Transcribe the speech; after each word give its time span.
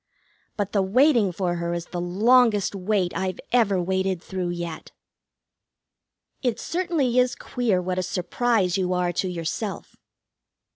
But 0.57 0.71
the 0.71 0.81
waiting 0.81 1.31
for 1.31 1.57
her 1.57 1.75
is 1.75 1.85
the 1.85 2.01
longest 2.01 2.73
wait 2.73 3.15
I've 3.15 3.39
ever 3.51 3.79
waited 3.79 4.19
through 4.19 4.49
yet. 4.49 4.91
It 6.41 6.59
certainly 6.59 7.19
is 7.19 7.35
queer 7.35 7.79
what 7.83 7.99
a 7.99 8.01
surprise 8.01 8.79
you 8.79 8.93
are 8.93 9.11
to 9.13 9.27
yourself. 9.29 9.95